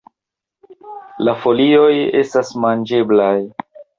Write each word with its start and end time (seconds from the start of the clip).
La 1.27 1.35
folioj 1.43 1.91
estas 2.21 2.51
manĝeblaj. 2.65 3.37